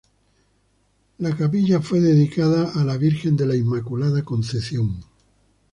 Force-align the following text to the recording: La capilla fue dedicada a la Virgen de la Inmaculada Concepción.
La 1.19 1.35
capilla 1.37 1.79
fue 1.79 1.99
dedicada 1.99 2.71
a 2.73 2.83
la 2.83 2.97
Virgen 2.97 3.35
de 3.37 3.45
la 3.45 3.55
Inmaculada 3.55 4.23
Concepción. 4.25 4.99